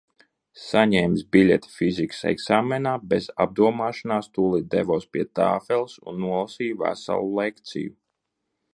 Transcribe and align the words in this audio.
Saņēmis 0.59 1.25
biļeti 1.35 1.69
fizikas 1.73 2.21
eksāmenā, 2.31 2.95
bez 3.13 3.29
apdomāšanās, 3.47 4.33
tūlīt 4.39 4.67
devos 4.75 5.09
pie 5.13 5.29
tāfeles 5.41 5.97
un 6.13 6.21
nolasīju 6.27 6.83
veselu 6.85 7.33
lekciju. 7.43 7.97